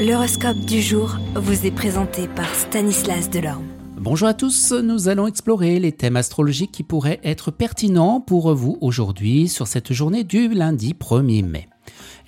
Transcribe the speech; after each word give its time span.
L'horoscope 0.00 0.60
du 0.60 0.80
jour 0.80 1.18
vous 1.34 1.66
est 1.66 1.70
présenté 1.70 2.26
par 2.26 2.54
Stanislas 2.54 3.28
Delorme. 3.28 3.66
Bonjour 3.98 4.28
à 4.28 4.32
tous, 4.32 4.72
nous 4.72 5.08
allons 5.08 5.26
explorer 5.26 5.78
les 5.78 5.92
thèmes 5.92 6.16
astrologiques 6.16 6.72
qui 6.72 6.82
pourraient 6.82 7.20
être 7.22 7.50
pertinents 7.50 8.22
pour 8.22 8.54
vous 8.54 8.78
aujourd'hui 8.80 9.46
sur 9.46 9.66
cette 9.66 9.92
journée 9.92 10.24
du 10.24 10.48
lundi 10.54 10.94
1er 10.98 11.44
mai. 11.44 11.68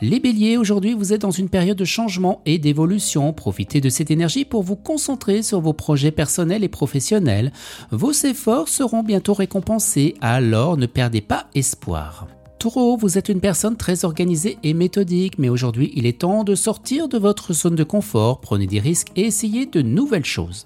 Les 0.02 0.20
béliers, 0.20 0.58
aujourd'hui 0.58 0.92
vous 0.92 1.14
êtes 1.14 1.22
dans 1.22 1.30
une 1.30 1.48
période 1.48 1.78
de 1.78 1.86
changement 1.86 2.42
et 2.44 2.58
d'évolution. 2.58 3.32
Profitez 3.32 3.80
de 3.80 3.88
cette 3.88 4.10
énergie 4.10 4.44
pour 4.44 4.62
vous 4.62 4.76
concentrer 4.76 5.42
sur 5.42 5.62
vos 5.62 5.72
projets 5.72 6.10
personnels 6.10 6.64
et 6.64 6.68
professionnels. 6.68 7.52
Vos 7.90 8.12
efforts 8.12 8.68
seront 8.68 9.02
bientôt 9.02 9.32
récompensés, 9.32 10.12
alors 10.20 10.76
ne 10.76 10.84
perdez 10.84 11.22
pas 11.22 11.46
espoir. 11.54 12.26
Taureau, 12.62 12.96
vous 12.96 13.18
êtes 13.18 13.28
une 13.28 13.40
personne 13.40 13.76
très 13.76 14.04
organisée 14.04 14.56
et 14.62 14.72
méthodique, 14.72 15.36
mais 15.36 15.48
aujourd'hui 15.48 15.90
il 15.96 16.06
est 16.06 16.20
temps 16.20 16.44
de 16.44 16.54
sortir 16.54 17.08
de 17.08 17.18
votre 17.18 17.52
zone 17.52 17.74
de 17.74 17.82
confort, 17.82 18.40
prenez 18.40 18.68
des 18.68 18.78
risques 18.78 19.08
et 19.16 19.22
essayez 19.22 19.66
de 19.66 19.82
nouvelles 19.82 20.24
choses. 20.24 20.64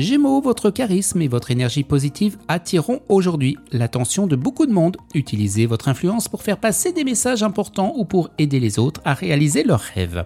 Gémeaux, 0.00 0.40
votre 0.40 0.70
charisme 0.70 1.22
et 1.22 1.28
votre 1.28 1.52
énergie 1.52 1.84
positive 1.84 2.38
attireront 2.48 3.02
aujourd'hui 3.08 3.56
l'attention 3.70 4.26
de 4.26 4.34
beaucoup 4.34 4.66
de 4.66 4.72
monde. 4.72 4.96
Utilisez 5.14 5.66
votre 5.66 5.86
influence 5.86 6.26
pour 6.26 6.42
faire 6.42 6.58
passer 6.58 6.92
des 6.92 7.04
messages 7.04 7.44
importants 7.44 7.92
ou 7.96 8.04
pour 8.04 8.30
aider 8.38 8.58
les 8.58 8.80
autres 8.80 9.00
à 9.04 9.14
réaliser 9.14 9.62
leurs 9.62 9.78
rêves. 9.78 10.24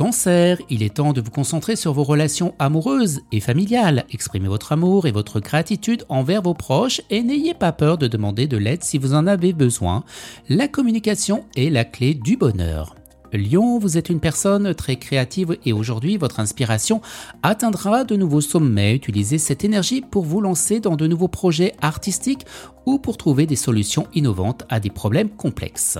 Cancer, 0.00 0.56
il 0.70 0.82
est 0.82 0.94
temps 0.94 1.12
de 1.12 1.20
vous 1.20 1.30
concentrer 1.30 1.76
sur 1.76 1.92
vos 1.92 2.04
relations 2.04 2.54
amoureuses 2.58 3.20
et 3.32 3.40
familiales. 3.40 4.06
Exprimez 4.10 4.48
votre 4.48 4.72
amour 4.72 5.06
et 5.06 5.12
votre 5.12 5.40
gratitude 5.40 6.06
envers 6.08 6.40
vos 6.40 6.54
proches 6.54 7.02
et 7.10 7.22
n'ayez 7.22 7.52
pas 7.52 7.72
peur 7.72 7.98
de 7.98 8.06
demander 8.06 8.46
de 8.46 8.56
l'aide 8.56 8.82
si 8.82 8.96
vous 8.96 9.12
en 9.12 9.26
avez 9.26 9.52
besoin. 9.52 10.04
La 10.48 10.68
communication 10.68 11.44
est 11.54 11.68
la 11.68 11.84
clé 11.84 12.14
du 12.14 12.38
bonheur. 12.38 12.94
Lion, 13.34 13.78
vous 13.78 13.98
êtes 13.98 14.08
une 14.08 14.20
personne 14.20 14.74
très 14.74 14.96
créative 14.96 15.58
et 15.66 15.74
aujourd'hui 15.74 16.16
votre 16.16 16.40
inspiration 16.40 17.02
atteindra 17.42 18.04
de 18.04 18.16
nouveaux 18.16 18.40
sommets. 18.40 18.94
Utilisez 18.94 19.36
cette 19.36 19.64
énergie 19.64 20.00
pour 20.00 20.24
vous 20.24 20.40
lancer 20.40 20.80
dans 20.80 20.96
de 20.96 21.06
nouveaux 21.06 21.28
projets 21.28 21.74
artistiques 21.82 22.46
ou 22.86 22.98
pour 22.98 23.18
trouver 23.18 23.44
des 23.44 23.54
solutions 23.54 24.06
innovantes 24.14 24.64
à 24.70 24.80
des 24.80 24.88
problèmes 24.88 25.28
complexes. 25.28 25.98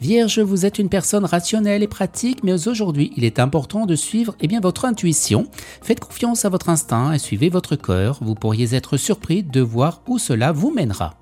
Vierge, 0.00 0.38
vous 0.38 0.64
êtes 0.64 0.78
une 0.78 0.88
personne 0.88 1.24
rationnelle 1.24 1.82
et 1.82 1.88
pratique, 1.88 2.44
mais 2.44 2.68
aujourd'hui, 2.68 3.12
il 3.16 3.24
est 3.24 3.40
important 3.40 3.84
de 3.84 3.96
suivre 3.96 4.36
eh 4.40 4.46
bien, 4.46 4.60
votre 4.60 4.84
intuition. 4.84 5.48
Faites 5.82 5.98
confiance 5.98 6.44
à 6.44 6.48
votre 6.48 6.68
instinct 6.68 7.12
et 7.12 7.18
suivez 7.18 7.48
votre 7.48 7.74
cœur. 7.74 8.18
Vous 8.20 8.36
pourriez 8.36 8.76
être 8.76 8.96
surpris 8.96 9.42
de 9.42 9.60
voir 9.60 10.02
où 10.06 10.18
cela 10.18 10.52
vous 10.52 10.70
mènera. 10.70 11.17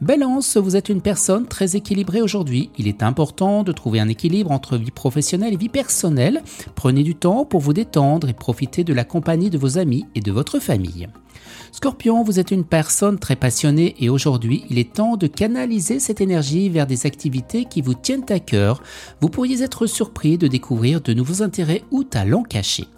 Balance, 0.00 0.56
vous 0.56 0.76
êtes 0.76 0.88
une 0.88 1.00
personne 1.00 1.46
très 1.46 1.76
équilibrée 1.76 2.22
aujourd'hui. 2.22 2.70
Il 2.78 2.88
est 2.88 3.02
important 3.02 3.62
de 3.62 3.72
trouver 3.72 4.00
un 4.00 4.08
équilibre 4.08 4.50
entre 4.50 4.76
vie 4.76 4.90
professionnelle 4.90 5.54
et 5.54 5.56
vie 5.56 5.68
personnelle. 5.68 6.42
Prenez 6.74 7.02
du 7.02 7.14
temps 7.14 7.44
pour 7.44 7.60
vous 7.60 7.72
détendre 7.72 8.28
et 8.28 8.34
profitez 8.34 8.84
de 8.84 8.92
la 8.92 9.04
compagnie 9.04 9.50
de 9.50 9.58
vos 9.58 9.78
amis 9.78 10.06
et 10.14 10.20
de 10.20 10.32
votre 10.32 10.58
famille. 10.58 11.08
Scorpion, 11.72 12.22
vous 12.22 12.38
êtes 12.38 12.50
une 12.50 12.64
personne 12.64 13.18
très 13.18 13.36
passionnée 13.36 13.94
et 13.98 14.10
aujourd'hui, 14.10 14.64
il 14.68 14.78
est 14.78 14.92
temps 14.92 15.16
de 15.16 15.26
canaliser 15.26 16.00
cette 16.00 16.20
énergie 16.20 16.68
vers 16.68 16.86
des 16.86 17.06
activités 17.06 17.64
qui 17.64 17.80
vous 17.80 17.94
tiennent 17.94 18.26
à 18.28 18.40
cœur. 18.40 18.82
Vous 19.20 19.30
pourriez 19.30 19.62
être 19.62 19.86
surpris 19.86 20.36
de 20.36 20.48
découvrir 20.48 21.00
de 21.00 21.14
nouveaux 21.14 21.42
intérêts 21.42 21.82
ou 21.90 22.04
talents 22.04 22.42
cachés. 22.42 22.88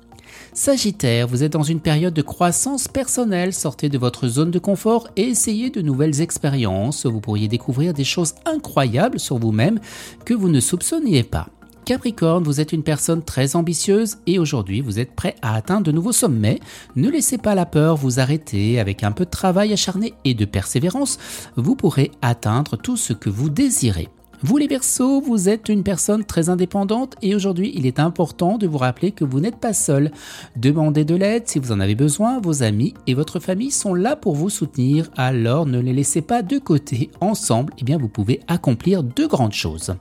Sagittaire, 0.52 1.26
vous 1.26 1.42
êtes 1.42 1.52
dans 1.52 1.62
une 1.62 1.80
période 1.80 2.14
de 2.14 2.22
croissance 2.22 2.88
personnelle, 2.88 3.52
sortez 3.52 3.88
de 3.88 3.98
votre 3.98 4.28
zone 4.28 4.50
de 4.50 4.58
confort 4.58 5.08
et 5.16 5.22
essayez 5.22 5.70
de 5.70 5.82
nouvelles 5.82 6.20
expériences. 6.20 7.06
Vous 7.06 7.20
pourriez 7.20 7.48
découvrir 7.48 7.92
des 7.92 8.04
choses 8.04 8.34
incroyables 8.46 9.18
sur 9.18 9.38
vous-même 9.38 9.80
que 10.24 10.34
vous 10.34 10.48
ne 10.48 10.60
soupçonniez 10.60 11.24
pas. 11.24 11.48
Capricorne, 11.84 12.44
vous 12.44 12.60
êtes 12.60 12.72
une 12.72 12.82
personne 12.82 13.22
très 13.22 13.56
ambitieuse 13.56 14.16
et 14.26 14.38
aujourd'hui 14.38 14.80
vous 14.80 14.98
êtes 14.98 15.14
prêt 15.14 15.34
à 15.42 15.54
atteindre 15.54 15.82
de 15.82 15.92
nouveaux 15.92 16.12
sommets. 16.12 16.60
Ne 16.96 17.10
laissez 17.10 17.36
pas 17.36 17.54
la 17.54 17.66
peur 17.66 17.96
vous 17.96 18.20
arrêter. 18.20 18.80
Avec 18.80 19.04
un 19.04 19.12
peu 19.12 19.26
de 19.26 19.30
travail 19.30 19.72
acharné 19.72 20.14
et 20.24 20.34
de 20.34 20.46
persévérance, 20.46 21.18
vous 21.56 21.76
pourrez 21.76 22.10
atteindre 22.22 22.76
tout 22.76 22.96
ce 22.96 23.12
que 23.12 23.28
vous 23.28 23.50
désirez. 23.50 24.08
Vous 24.46 24.58
les 24.58 24.66
Verseaux, 24.66 25.22
vous 25.22 25.48
êtes 25.48 25.70
une 25.70 25.82
personne 25.82 26.22
très 26.22 26.50
indépendante 26.50 27.16
et 27.22 27.34
aujourd'hui 27.34 27.72
il 27.74 27.86
est 27.86 27.98
important 27.98 28.58
de 28.58 28.66
vous 28.66 28.76
rappeler 28.76 29.10
que 29.10 29.24
vous 29.24 29.40
n'êtes 29.40 29.56
pas 29.56 29.72
seul. 29.72 30.10
Demandez 30.54 31.06
de 31.06 31.14
l'aide 31.14 31.48
si 31.48 31.58
vous 31.58 31.72
en 31.72 31.80
avez 31.80 31.94
besoin, 31.94 32.40
vos 32.40 32.62
amis 32.62 32.92
et 33.06 33.14
votre 33.14 33.40
famille 33.40 33.70
sont 33.70 33.94
là 33.94 34.16
pour 34.16 34.34
vous 34.34 34.50
soutenir, 34.50 35.08
alors 35.16 35.64
ne 35.64 35.80
les 35.80 35.94
laissez 35.94 36.20
pas 36.20 36.42
de 36.42 36.58
côté. 36.58 37.10
Ensemble, 37.22 37.72
eh 37.78 37.84
bien 37.84 37.96
vous 37.96 38.10
pouvez 38.10 38.40
accomplir 38.46 39.02
de 39.02 39.24
grandes 39.24 39.54
choses. 39.54 39.94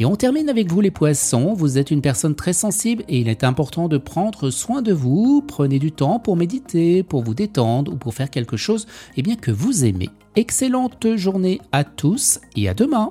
Et 0.00 0.04
on 0.04 0.16
termine 0.16 0.48
avec 0.48 0.68
vous 0.68 0.80
les 0.80 0.90
poissons, 0.90 1.54
vous 1.54 1.78
êtes 1.78 1.92
une 1.92 2.02
personne 2.02 2.34
très 2.34 2.54
sensible 2.54 3.04
et 3.06 3.20
il 3.20 3.28
est 3.28 3.44
important 3.44 3.86
de 3.86 3.98
prendre 3.98 4.50
soin 4.50 4.82
de 4.82 4.92
vous. 4.92 5.44
Prenez 5.46 5.78
du 5.78 5.92
temps 5.92 6.18
pour 6.18 6.34
méditer, 6.34 7.04
pour 7.04 7.22
vous 7.22 7.34
détendre 7.34 7.92
ou 7.92 7.96
pour 7.96 8.14
faire 8.14 8.30
quelque 8.30 8.56
chose 8.56 8.88
eh 9.16 9.22
bien, 9.22 9.36
que 9.36 9.52
vous 9.52 9.84
aimez. 9.84 10.10
Excellente 10.34 11.06
journée 11.14 11.60
à 11.70 11.84
tous 11.84 12.40
et 12.56 12.68
à 12.68 12.74
demain 12.74 13.10